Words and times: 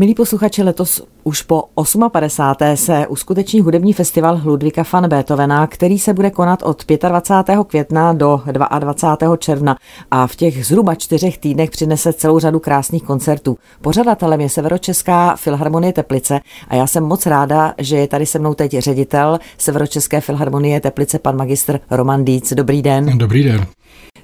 Milí 0.00 0.14
posluchači, 0.14 0.62
letos 0.62 1.02
už 1.24 1.42
po 1.42 1.64
58. 2.12 2.76
se 2.76 3.06
uskuteční 3.06 3.60
hudební 3.60 3.92
festival 3.92 4.40
Ludvíka 4.44 4.84
van 4.92 5.08
Beethovena, 5.08 5.66
který 5.66 5.98
se 5.98 6.14
bude 6.14 6.30
konat 6.30 6.62
od 6.62 6.84
25. 7.08 7.58
května 7.66 8.12
do 8.12 8.42
22. 8.78 9.36
června 9.36 9.76
a 10.10 10.26
v 10.26 10.36
těch 10.36 10.66
zhruba 10.66 10.94
čtyřech 10.94 11.38
týdnech 11.38 11.70
přinese 11.70 12.12
celou 12.12 12.38
řadu 12.38 12.60
krásných 12.60 13.02
koncertů. 13.02 13.56
Pořadatelem 13.80 14.40
je 14.40 14.48
Severočeská 14.48 15.36
filharmonie 15.36 15.92
Teplice 15.92 16.40
a 16.68 16.74
já 16.74 16.86
jsem 16.86 17.04
moc 17.04 17.26
ráda, 17.26 17.74
že 17.78 17.96
je 17.96 18.08
tady 18.08 18.26
se 18.26 18.38
mnou 18.38 18.54
teď 18.54 18.78
ředitel 18.78 19.38
Severočeské 19.58 20.20
filharmonie 20.20 20.80
Teplice, 20.80 21.18
pan 21.18 21.36
magistr 21.36 21.80
Roman 21.90 22.24
Díc. 22.24 22.52
Dobrý 22.52 22.82
den. 22.82 23.18
Dobrý 23.18 23.42
den. 23.42 23.66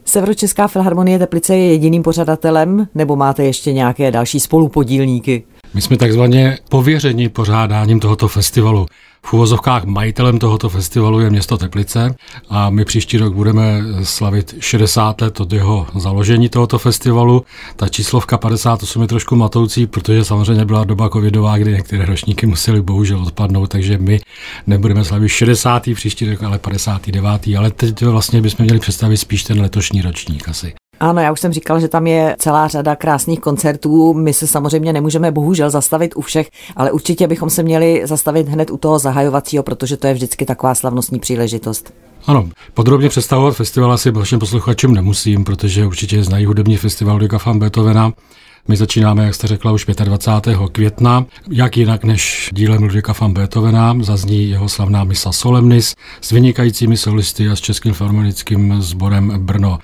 Severočeská 0.04 0.68
filharmonie 0.68 1.18
Teplice 1.18 1.56
je 1.56 1.72
jediným 1.72 2.02
pořadatelem, 2.02 2.88
nebo 2.94 3.16
máte 3.16 3.44
ještě 3.44 3.72
nějaké 3.72 4.10
další 4.10 4.40
spolupodílníky? 4.40 5.44
My 5.76 5.82
jsme 5.82 5.96
takzvaně 5.96 6.58
pověřeni 6.68 7.28
pořádáním 7.28 8.00
tohoto 8.00 8.28
festivalu. 8.28 8.86
V 9.22 9.32
úvozovkách 9.32 9.84
majitelem 9.84 10.38
tohoto 10.38 10.68
festivalu 10.68 11.20
je 11.20 11.30
město 11.30 11.58
Teplice 11.58 12.14
a 12.48 12.70
my 12.70 12.84
příští 12.84 13.18
rok 13.18 13.34
budeme 13.34 13.82
slavit 14.02 14.54
60 14.60 15.20
let 15.20 15.40
od 15.40 15.52
jeho 15.52 15.86
založení 15.94 16.48
tohoto 16.48 16.78
festivalu. 16.78 17.44
Ta 17.76 17.88
číslovka 17.88 18.38
58 18.38 19.02
je 19.02 19.08
trošku 19.08 19.36
matoucí, 19.36 19.86
protože 19.86 20.24
samozřejmě 20.24 20.64
byla 20.64 20.84
doba 20.84 21.08
covidová, 21.08 21.58
kdy 21.58 21.72
některé 21.72 22.04
ročníky 22.04 22.46
museli 22.46 22.82
bohužel 22.82 23.22
odpadnout, 23.22 23.66
takže 23.66 23.98
my 23.98 24.20
nebudeme 24.66 25.04
slavit 25.04 25.28
60. 25.28 25.88
příští 25.94 26.30
rok, 26.30 26.42
ale 26.42 26.58
59. 26.58 27.56
Ale 27.58 27.70
teď 27.70 28.02
vlastně 28.02 28.42
bychom 28.42 28.64
měli 28.64 28.80
představit 28.80 29.16
spíš 29.16 29.44
ten 29.44 29.60
letošní 29.60 30.02
ročník 30.02 30.48
asi. 30.48 30.74
Ano, 31.00 31.20
já 31.20 31.32
už 31.32 31.40
jsem 31.40 31.52
říkal, 31.52 31.80
že 31.80 31.88
tam 31.88 32.06
je 32.06 32.36
celá 32.38 32.68
řada 32.68 32.96
krásných 32.96 33.40
koncertů. 33.40 34.14
My 34.14 34.32
se 34.32 34.46
samozřejmě 34.46 34.92
nemůžeme 34.92 35.30
bohužel 35.30 35.70
zastavit 35.70 36.16
u 36.16 36.20
všech, 36.20 36.50
ale 36.76 36.92
určitě 36.92 37.26
bychom 37.26 37.50
se 37.50 37.62
měli 37.62 38.02
zastavit 38.04 38.48
hned 38.48 38.70
u 38.70 38.76
toho 38.76 38.98
zahajovacího, 38.98 39.62
protože 39.62 39.96
to 39.96 40.06
je 40.06 40.14
vždycky 40.14 40.44
taková 40.44 40.74
slavnostní 40.74 41.20
příležitost. 41.20 41.92
Ano, 42.26 42.48
podrobně 42.74 43.08
představovat 43.08 43.56
festival 43.56 43.92
asi 43.92 44.10
vašim 44.10 44.38
posluchačům 44.38 44.94
nemusím, 44.94 45.44
protože 45.44 45.86
určitě 45.86 46.24
znají 46.24 46.46
hudební 46.46 46.76
festival 46.76 47.14
Ludwika 47.14 47.38
van 47.46 47.58
Beethovena. 47.58 48.12
My 48.68 48.76
začínáme, 48.76 49.24
jak 49.24 49.34
jste 49.34 49.46
řekla, 49.46 49.72
už 49.72 49.86
25. 50.04 50.58
května. 50.72 51.26
Jak 51.50 51.76
jinak 51.76 52.04
než 52.04 52.50
dílem 52.52 52.82
Ludwika 52.82 53.14
van 53.20 53.32
Beethovena 53.32 53.96
zazní 54.00 54.50
jeho 54.50 54.68
slavná 54.68 55.04
misa 55.04 55.32
Solemnis 55.32 55.94
s 56.20 56.30
vynikajícími 56.30 56.96
solisty 56.96 57.48
a 57.48 57.56
s 57.56 57.60
Českým 57.60 57.94
filharmonickým 57.94 58.82
sborem 58.82 59.32
Brno. 59.38 59.78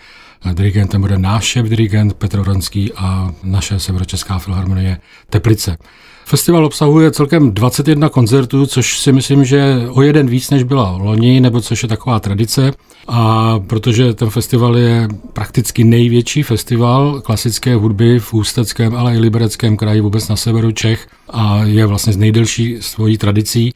Dirigentem 0.53 1.01
bude 1.01 1.19
náš 1.19 1.45
šéf 1.45 1.67
dirigent 1.67 2.15
Petr 2.15 2.43
Ronský 2.43 2.93
a 2.97 3.31
naše 3.43 3.79
Severočeská 3.79 4.39
filharmonie 4.39 4.99
Teplice. 5.31 5.77
Festival 6.25 6.67
obsahuje 6.67 7.11
celkem 7.11 7.53
21 7.53 8.09
koncertů, 8.09 8.67
což 8.67 8.99
si 8.99 9.13
myslím, 9.13 9.45
že 9.45 9.77
o 9.89 10.03
jeden 10.03 10.27
víc, 10.27 10.51
než 10.51 10.63
byla 10.63 10.91
loni, 10.91 11.41
nebo 11.41 11.61
což 11.61 11.83
je 11.83 11.89
taková 11.89 12.21
tradice. 12.21 12.73
A 13.09 13.59
protože 13.67 14.15
ten 14.15 14.31
festival 14.31 14.79
je 14.79 15.09
prakticky 15.33 15.85
největší 15.85 16.43
festival 16.43 17.21
klasické 17.21 17.75
hudby 17.75 18.19
v 18.19 18.35
Ústeckém, 18.35 18.97
ale 18.97 19.15
i 19.15 19.19
Libereckém 19.19 19.77
kraji, 19.77 20.01
vůbec 20.01 20.29
na 20.29 20.37
severu 20.37 20.73
Čech 20.73 21.07
a 21.31 21.65
je 21.65 21.87
vlastně 21.87 22.13
z 22.13 22.17
nejdelší 22.17 22.77
svojí 22.81 23.19
tradicí, 23.19 23.73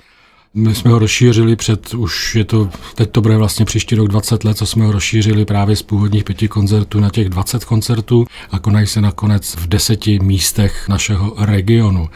my 0.56 0.74
jsme 0.74 0.90
ho 0.90 0.98
rozšířili 0.98 1.56
před, 1.56 1.94
už 1.94 2.34
je 2.34 2.44
to, 2.44 2.70
teď 2.94 3.10
to 3.10 3.20
bude 3.20 3.36
vlastně 3.36 3.64
příští 3.64 3.94
rok 3.94 4.08
20 4.08 4.44
let, 4.44 4.56
co 4.56 4.66
jsme 4.66 4.84
ho 4.84 4.92
rozšířili 4.92 5.44
právě 5.44 5.76
z 5.76 5.82
původních 5.82 6.24
pěti 6.24 6.48
koncertů 6.48 7.00
na 7.00 7.10
těch 7.10 7.28
20 7.28 7.64
koncertů 7.64 8.26
a 8.50 8.58
konají 8.58 8.86
se 8.86 9.00
nakonec 9.00 9.56
v 9.56 9.66
deseti 9.66 10.18
místech 10.18 10.88
našeho 10.88 11.34
regionu. 11.38 12.08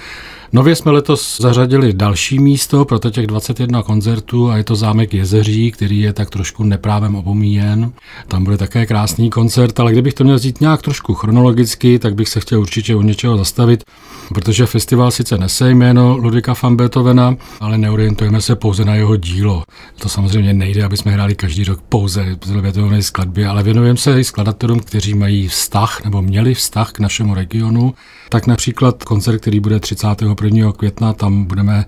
Nově 0.53 0.77
jsme 0.77 0.93
letos 0.93 1.41
zařadili 1.41 1.93
další 1.93 2.39
místo 2.39 2.85
pro 2.85 2.99
těch 2.99 3.27
21 3.27 3.83
koncertů 3.83 4.51
a 4.51 4.57
je 4.57 4.65
to 4.65 4.77
zámek 4.77 5.15
Jezeří, 5.15 5.71
který 5.71 6.01
je 6.01 6.13
tak 6.13 6.31
trošku 6.31 6.65
neprávem 6.65 7.15
opomíjen. 7.15 7.93
Tam 8.29 8.45
bude 8.45 8.57
také 8.57 8.87
krásný 8.87 9.31
koncert, 9.31 9.81
ale 9.81 9.93
kdybych 9.93 10.15
to 10.15 10.25
měl 10.25 10.39
říct 10.39 10.61
nějak 10.61 10.83
trošku 10.83 11.15
chronologicky, 11.15 11.99
tak 11.99 12.15
bych 12.15 12.29
se 12.29 12.41
chtěl 12.41 12.61
určitě 12.61 12.97
u 12.97 13.03
něčeho 13.03 13.37
zastavit, 13.37 13.85
protože 14.35 14.67
festival 14.67 15.11
sice 15.11 15.39
nese 15.39 15.71
jméno 15.71 16.17
Ludvika 16.17 16.55
van 16.63 16.77
Beethovena, 16.77 17.37
ale 17.61 17.79
neorientujeme 17.79 18.41
se 18.41 18.57
pouze 18.57 18.85
na 18.85 18.95
jeho 18.95 19.17
dílo. 19.17 19.63
To 19.99 20.09
samozřejmě 20.09 20.55
nejde, 20.55 20.85
aby 20.85 20.97
jsme 20.97 21.13
hráli 21.13 21.35
každý 21.35 21.65
rok 21.65 21.81
pouze 21.89 22.37
Beethovenovy 22.61 23.03
skladby, 23.03 23.47
ale 23.47 23.63
věnujeme 23.63 23.99
se 23.99 24.21
i 24.21 24.25
skladatelům, 24.25 24.81
kteří 24.81 25.15
mají 25.15 25.49
vztah 25.49 26.05
nebo 26.05 26.23
měli 26.23 26.55
vztah 26.55 26.93
k 26.93 26.99
našemu 26.99 27.35
regionu. 27.35 27.95
Tak 28.29 28.47
například 28.47 29.05
koncert, 29.05 29.41
který 29.41 29.61
bude 29.61 29.81
30. 29.81 30.07
1. 30.43 30.73
května 30.73 31.13
tam 31.13 31.45
budeme 31.45 31.85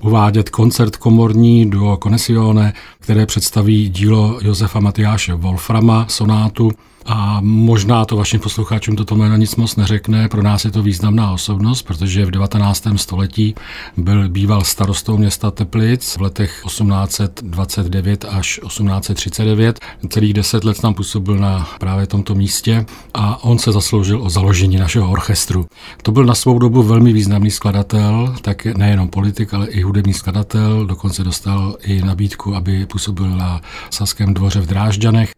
uvádět 0.00 0.50
koncert 0.50 0.96
komorní 0.96 1.70
duo 1.70 1.98
Conessione, 2.02 2.72
které 2.98 3.26
představí 3.26 3.88
dílo 3.88 4.38
Josefa 4.42 4.80
Matyáše 4.80 5.34
Wolframa, 5.34 6.06
sonátu 6.08 6.72
a 7.06 7.38
možná 7.40 8.04
to 8.04 8.16
vašim 8.16 8.40
posluchačům 8.40 8.96
toto 8.96 9.16
jméno 9.16 9.36
nic 9.36 9.56
moc 9.56 9.76
neřekne, 9.76 10.28
pro 10.28 10.42
nás 10.42 10.64
je 10.64 10.70
to 10.70 10.82
významná 10.82 11.32
osobnost, 11.32 11.82
protože 11.82 12.26
v 12.26 12.30
19. 12.30 12.84
století 12.96 13.54
byl 13.96 14.28
býval 14.28 14.64
starostou 14.64 15.16
města 15.16 15.50
Teplic 15.50 16.16
v 16.16 16.20
letech 16.20 16.62
1829 16.66 18.24
až 18.24 18.60
1839. 18.66 19.80
Celých 20.08 20.34
deset 20.34 20.64
let 20.64 20.80
tam 20.80 20.94
působil 20.94 21.38
na 21.38 21.68
právě 21.80 22.06
tomto 22.06 22.34
místě 22.34 22.86
a 23.14 23.44
on 23.44 23.58
se 23.58 23.72
zasloužil 23.72 24.22
o 24.22 24.30
založení 24.30 24.76
našeho 24.76 25.10
orchestru. 25.10 25.66
To 26.02 26.12
byl 26.12 26.24
na 26.24 26.34
svou 26.34 26.58
dobu 26.58 26.82
velmi 26.82 27.12
významný 27.12 27.50
skladatel, 27.50 28.34
tak 28.40 28.64
nejenom 28.64 29.08
politik, 29.08 29.54
ale 29.54 29.66
i 29.66 29.82
hudební 29.82 30.14
skladatel, 30.14 30.86
dokonce 30.86 31.24
dostal 31.24 31.76
i 31.84 32.02
nabídku, 32.02 32.54
aby 32.54 32.86
působil 32.86 33.30
na 33.30 33.60
Saském 33.90 34.34
dvoře 34.34 34.60
v 34.60 34.66
Drážďanech, 34.66 35.32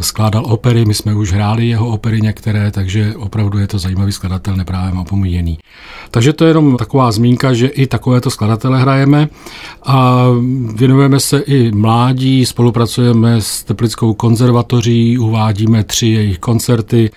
skládal 0.00 0.44
opery, 0.46 0.84
my 0.84 0.94
jsme 0.94 1.14
už 1.14 1.32
hráli 1.32 1.68
jeho 1.68 1.88
opery 1.88 2.20
některé, 2.20 2.70
takže 2.70 3.14
opravdu 3.16 3.58
je 3.58 3.66
to 3.66 3.78
zajímavý 3.78 4.12
skladatel, 4.12 4.56
neprávě 4.56 5.00
opomíjený. 5.00 5.58
Takže 6.10 6.32
to 6.32 6.44
je 6.44 6.50
jenom 6.50 6.76
taková 6.76 7.12
zmínka, 7.12 7.52
že 7.52 7.66
i 7.66 7.86
takovéto 7.86 8.30
skladatele 8.30 8.80
hrajeme 8.80 9.28
a 9.86 10.26
věnujeme 10.74 11.20
se 11.20 11.38
i 11.38 11.72
mládí, 11.72 12.46
spolupracujeme 12.46 13.40
s 13.40 13.64
Teplickou 13.64 14.14
konzervatoří, 14.14 15.18
uvádíme 15.18 15.84
tři 15.84 16.06
jejich 16.06 16.38
koncerty, 16.38 17.10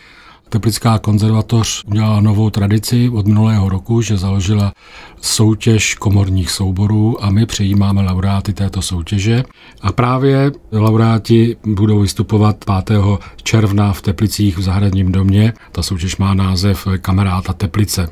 Teplická 0.55 0.99
konzervatoř 0.99 1.83
udělala 1.85 2.21
novou 2.21 2.49
tradici 2.49 3.09
od 3.09 3.27
minulého 3.27 3.69
roku, 3.69 4.01
že 4.01 4.17
založila 4.17 4.73
soutěž 5.21 5.95
komorních 5.95 6.51
souborů 6.51 7.23
a 7.23 7.29
my 7.29 7.45
přijímáme 7.45 8.01
laureáty 8.01 8.53
této 8.53 8.81
soutěže. 8.81 9.43
A 9.81 9.91
právě 9.91 10.51
laureáti 10.71 11.57
budou 11.65 11.99
vystupovat 11.99 12.65
5. 12.85 12.99
června 13.43 13.93
v 13.93 14.01
Teplicích 14.01 14.57
v 14.57 14.61
zahradním 14.61 15.11
domě. 15.11 15.53
Ta 15.71 15.83
soutěž 15.83 16.17
má 16.17 16.33
název 16.33 16.87
Kamaráta 17.01 17.53
Teplice. 17.53 18.07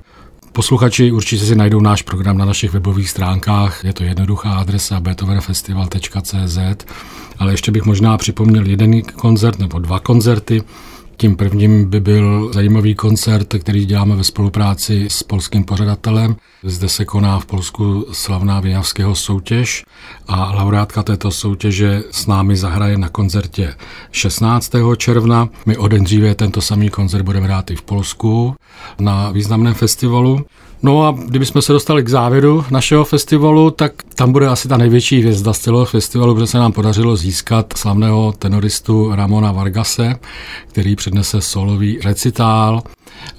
Posluchači 0.52 1.12
určitě 1.12 1.46
si 1.46 1.56
najdou 1.56 1.80
náš 1.80 2.02
program 2.02 2.38
na 2.38 2.46
našich 2.46 2.74
webových 2.74 3.10
stránkách. 3.10 3.84
Je 3.84 3.94
to 3.94 4.04
jednoduchá 4.04 4.54
adresa 4.54 5.00
beethovenfestival.cz, 5.00 6.58
ale 7.40 7.54
ještě 7.54 7.72
bych 7.72 7.86
možná 7.86 8.18
připomněl 8.18 8.66
jeden 8.66 9.02
koncert 9.02 9.60
nebo 9.60 9.80
dva 9.80 10.00
koncerty. 10.00 10.62
Tím 11.18 11.36
prvním 11.36 11.90
by 11.90 12.00
byl 12.00 12.52
zajímavý 12.54 12.96
koncert, 12.96 13.56
který 13.60 13.86
děláme 13.86 14.16
ve 14.16 14.24
spolupráci 14.24 15.06
s 15.10 15.24
polským 15.24 15.64
pořadatelem. 15.64 16.36
Zde 16.64 16.90
se 16.90 17.06
koná 17.06 17.40
v 17.40 17.46
Polsku 17.46 18.06
slavná 18.12 18.60
Vijavského 18.60 19.16
soutěž 19.16 19.86
a 20.28 20.52
laureátka 20.64 21.04
této 21.04 21.32
soutěže 21.32 22.04
s 22.12 22.28
námi 22.28 22.56
zahraje 22.56 22.98
na 22.98 23.10
koncertě 23.10 23.74
16. 24.12 24.72
června. 24.98 25.50
My 25.66 25.78
o 25.78 25.88
den 25.88 26.04
dříve 26.04 26.36
tento 26.36 26.62
samý 26.62 26.90
koncert 26.90 27.24
budeme 27.24 27.46
hrát 27.46 27.72
i 27.72 27.76
v 27.76 27.82
Polsku 27.82 28.56
na 29.00 29.32
významném 29.32 29.74
festivalu. 29.74 30.46
No 30.86 31.08
a 31.08 31.16
kdybychom 31.28 31.62
se 31.62 31.74
dostali 31.74 32.04
k 32.04 32.10
závěru 32.10 32.66
našeho 32.72 33.06
festivalu, 33.06 33.72
tak 33.72 33.92
tam 34.16 34.32
bude 34.32 34.48
asi 34.48 34.68
ta 34.68 34.78
největší 34.78 35.20
hvězda 35.20 35.54
z 35.54 35.60
celého 35.60 35.86
festivalu, 35.86 36.34
protože 36.34 36.48
se 36.48 36.58
nám 36.58 36.72
podařilo 36.72 37.16
získat 37.16 37.74
slavného 37.78 38.32
tenoristu 38.32 39.16
Ramona 39.16 39.52
Vargase, 39.52 40.16
který 40.68 40.96
přednese 40.96 41.42
solový 41.42 42.00
recitál 42.04 42.84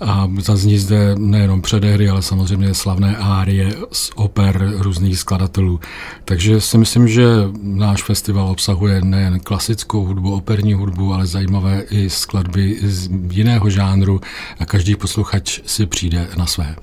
a 0.00 0.29
zazní 0.38 0.79
zde 0.79 1.14
nejenom 1.19 1.62
předehry, 1.62 2.08
ale 2.08 2.23
samozřejmě 2.23 2.75
slavné 2.75 3.17
árie 3.17 3.75
z 3.93 4.11
oper 4.14 4.73
různých 4.76 5.19
skladatelů. 5.19 5.81
Takže 6.25 6.61
si 6.61 6.79
myslím, 6.79 7.08
že 7.08 7.25
náš 7.62 8.02
festival 8.02 8.49
obsahuje 8.49 9.00
nejen 9.00 9.41
klasickou 9.41 10.05
hudbu, 10.05 10.35
operní 10.35 10.75
hudbu, 10.75 11.14
ale 11.14 11.26
zajímavé 11.26 11.82
i 11.91 12.11
skladby 12.11 12.79
z 12.82 13.11
jiného 13.31 13.70
žánru 13.70 14.20
a 14.58 14.67
každý 14.67 14.96
posluchač 14.96 15.61
si 15.67 15.87
přijde 15.87 16.29
na 16.37 16.46
své. 16.46 16.76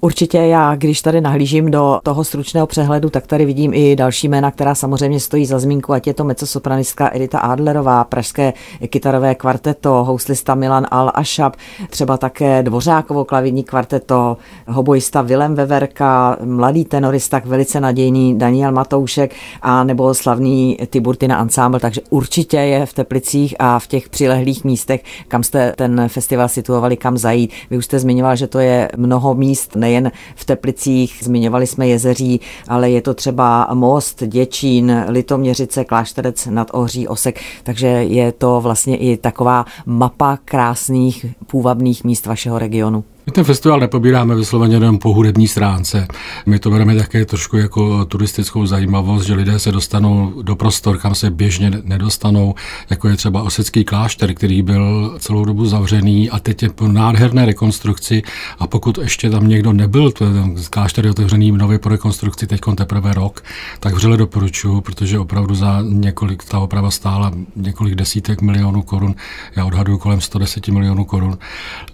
Určitě 0.00 0.38
já, 0.38 0.76
když 0.76 1.02
tady 1.02 1.20
nahlížím 1.20 1.70
do 1.70 2.00
toho 2.02 2.24
stručného 2.24 2.66
přehledu, 2.66 3.10
tak 3.10 3.26
tady 3.26 3.44
vidím 3.44 3.74
i 3.74 3.96
další 3.96 4.28
jména, 4.28 4.50
která 4.50 4.74
samozřejmě 4.74 5.20
stojí 5.20 5.46
za 5.46 5.58
zmínku, 5.58 5.92
ať 5.92 6.06
je 6.06 6.14
to 6.14 6.24
mezzosopranistka 6.24 7.10
Edita 7.12 7.38
Adlerová, 7.38 8.04
pražské 8.04 8.52
kytarové 8.86 9.34
kvarteto, 9.34 10.04
houslista 10.04 10.54
Milan 10.54 10.86
Al 10.90 11.10
Ashab, 11.14 11.56
třeba 11.90 12.16
také 12.16 12.62
Dvořákovo 12.62 13.24
klavírní 13.24 13.64
kvarteto, 13.64 14.36
hobojista 14.66 15.22
Vilem 15.22 15.54
Veverka, 15.54 16.36
mladý 16.44 16.84
tenorista, 16.84 17.42
velice 17.44 17.80
nadějný 17.80 18.38
Daniel 18.38 18.72
Matoušek 18.72 19.34
a 19.62 19.84
nebo 19.84 20.14
slavný 20.14 20.78
Tiburtina 20.90 21.40
Ensemble, 21.40 21.80
takže 21.80 22.00
určitě 22.10 22.56
je 22.56 22.86
v 22.86 22.92
Teplicích 22.92 23.54
a 23.58 23.78
v 23.78 23.86
těch 23.86 24.08
přilehlých 24.08 24.64
místech, 24.64 25.02
kam 25.28 25.42
jste 25.42 25.72
ten 25.76 26.08
festival 26.08 26.48
situovali, 26.48 26.96
kam 26.96 27.18
zajít. 27.18 27.52
Vy 27.70 27.78
už 27.78 27.84
jste 27.84 27.98
zmiňoval, 27.98 28.36
že 28.36 28.46
to 28.46 28.58
je 28.58 28.88
mnoho 28.96 29.34
míst, 29.34 29.76
nejen 29.88 30.12
v 30.34 30.44
Teplicích, 30.44 31.18
zmiňovali 31.22 31.66
jsme 31.66 31.88
jezeří, 31.88 32.40
ale 32.68 32.90
je 32.90 33.02
to 33.02 33.14
třeba 33.14 33.68
Most, 33.74 34.22
Děčín, 34.26 35.04
Litoměřice, 35.08 35.84
Klášterec 35.84 36.46
nad 36.46 36.70
Ohří, 36.72 37.08
Osek, 37.08 37.40
takže 37.62 37.86
je 37.86 38.32
to 38.32 38.60
vlastně 38.60 38.96
i 38.96 39.16
taková 39.16 39.64
mapa 39.86 40.38
krásných 40.44 41.26
půvabných 41.46 42.04
míst 42.04 42.26
vašeho 42.26 42.58
regionu. 42.58 43.04
My 43.28 43.32
ten 43.32 43.44
festival 43.44 43.80
nepobíráme 43.80 44.34
vysloveně 44.34 44.76
jenom 44.76 44.98
po 44.98 45.12
hudební 45.12 45.48
stránce. 45.48 46.08
My 46.46 46.58
to 46.58 46.70
bereme 46.70 46.96
také 46.96 47.24
trošku 47.24 47.56
jako 47.56 48.04
turistickou 48.04 48.66
zajímavost, 48.66 49.26
že 49.26 49.34
lidé 49.34 49.58
se 49.58 49.72
dostanou 49.72 50.42
do 50.42 50.56
prostor, 50.56 50.98
kam 50.98 51.14
se 51.14 51.30
běžně 51.30 51.72
nedostanou, 51.84 52.54
jako 52.90 53.08
je 53.08 53.16
třeba 53.16 53.42
Osecký 53.42 53.84
klášter, 53.84 54.34
který 54.34 54.62
byl 54.62 55.16
celou 55.18 55.44
dobu 55.44 55.66
zavřený 55.66 56.30
a 56.30 56.38
teď 56.38 56.62
je 56.62 56.68
po 56.70 56.88
nádherné 56.88 57.46
rekonstrukci. 57.46 58.22
A 58.58 58.66
pokud 58.66 58.98
ještě 58.98 59.30
tam 59.30 59.48
někdo 59.48 59.72
nebyl, 59.72 60.10
ten 60.10 60.54
klášter 60.70 61.04
je 61.04 61.10
otevřený 61.10 61.52
nově 61.52 61.78
po 61.78 61.88
rekonstrukci 61.88 62.46
teď 62.46 62.60
teprve 62.74 63.14
rok, 63.14 63.44
tak 63.80 63.94
vřele 63.94 64.16
doporučuji, 64.16 64.80
protože 64.80 65.18
opravdu 65.18 65.54
za 65.54 65.82
několik, 65.82 66.44
ta 66.44 66.58
oprava 66.58 66.90
stála 66.90 67.32
několik 67.56 67.94
desítek 67.94 68.42
milionů 68.42 68.82
korun, 68.82 69.14
já 69.56 69.64
odhaduju 69.64 69.98
kolem 69.98 70.20
110 70.20 70.68
milionů 70.68 71.04
korun. 71.04 71.38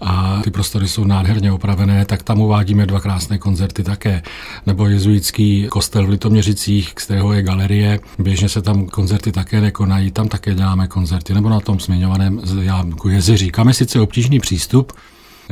A 0.01 0.41
ty 0.43 0.51
prostory 0.51 0.87
jsou 0.87 1.03
nádherné 1.03 1.24
nádherně 1.25 1.51
opravené, 1.51 2.05
tak 2.05 2.23
tam 2.23 2.41
uvádíme 2.41 2.85
dva 2.85 2.99
krásné 2.99 3.37
koncerty 3.37 3.83
také. 3.83 4.21
Nebo 4.65 4.87
jezuitský 4.87 5.67
kostel 5.69 6.05
v 6.05 6.09
Litoměřicích, 6.09 6.89
z 6.89 6.93
kterého 6.93 7.33
je 7.33 7.41
galerie. 7.41 7.99
Běžně 8.19 8.49
se 8.49 8.61
tam 8.61 8.85
koncerty 8.85 9.31
také 9.31 9.61
nekonají, 9.61 10.11
tam 10.11 10.27
také 10.27 10.53
děláme 10.53 10.87
koncerty. 10.87 11.33
Nebo 11.33 11.49
na 11.49 11.59
tom 11.59 11.79
zmiňovaném 11.79 12.41
Jámku 12.61 13.09
jezeří. 13.09 13.51
Kam 13.51 13.67
je 13.67 13.73
sice 13.73 13.99
obtížný 13.99 14.39
přístup, 14.39 14.93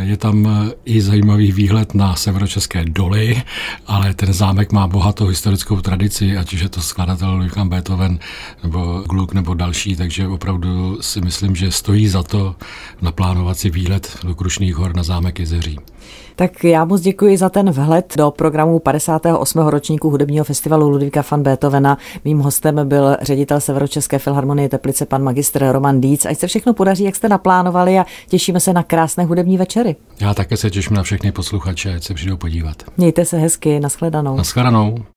je 0.01 0.17
tam 0.17 0.47
eh, 0.47 0.71
i 0.85 1.01
zajímavý 1.01 1.51
výhled 1.51 1.93
na 1.93 2.15
severočeské 2.15 2.85
doly, 2.85 3.41
ale 3.87 4.13
ten 4.13 4.33
zámek 4.33 4.71
má 4.71 4.87
bohatou 4.87 5.27
historickou 5.27 5.81
tradici, 5.81 6.37
ať 6.37 6.53
už 6.53 6.61
je 6.61 6.69
to 6.69 6.81
skladatel 6.81 7.31
Ludwig 7.31 7.57
Beethoven 7.57 8.19
nebo 8.63 9.03
Gluck 9.09 9.33
nebo 9.33 9.53
další, 9.53 9.95
takže 9.95 10.27
opravdu 10.27 10.97
si 11.01 11.21
myslím, 11.21 11.55
že 11.55 11.71
stojí 11.71 12.07
za 12.07 12.23
to 12.23 12.55
naplánovat 13.01 13.57
si 13.57 13.69
výlet 13.69 14.17
do 14.23 14.35
Krušných 14.35 14.75
hor 14.75 14.95
na 14.95 15.03
zámek 15.03 15.39
Jezeří. 15.39 15.92
Tak 16.35 16.63
já 16.63 16.85
moc 16.85 17.01
děkuji 17.01 17.37
za 17.37 17.49
ten 17.49 17.71
vhled 17.71 18.13
do 18.17 18.31
programu 18.31 18.79
58. 18.79 19.59
ročníku 19.59 20.09
hudebního 20.09 20.45
festivalu 20.45 20.89
Ludvíka 20.89 21.23
van 21.31 21.43
Beethovena. 21.43 21.97
Mým 22.25 22.39
hostem 22.39 22.87
byl 22.87 23.17
ředitel 23.21 23.59
Severočeské 23.59 24.19
filharmonie 24.19 24.69
Teplice, 24.69 25.05
pan 25.05 25.23
magistr 25.23 25.71
Roman 25.71 26.01
Díc. 26.01 26.25
Ať 26.25 26.39
se 26.39 26.47
všechno 26.47 26.73
podaří, 26.73 27.03
jak 27.03 27.15
jste 27.15 27.29
naplánovali 27.29 27.99
a 27.99 28.05
těšíme 28.27 28.59
se 28.59 28.73
na 28.73 28.83
krásné 28.83 29.25
hudební 29.25 29.57
večery. 29.57 29.95
Já 30.19 30.33
také 30.33 30.57
se 30.57 30.69
těším 30.69 30.95
na 30.95 31.03
všechny 31.03 31.31
posluchače, 31.31 31.95
ať 31.95 32.03
se 32.03 32.13
přijdou 32.13 32.37
podívat. 32.37 32.83
Mějte 32.97 33.25
se 33.25 33.37
hezky, 33.37 33.79
nashledanou. 33.79 34.35
Nashledanou. 34.35 35.03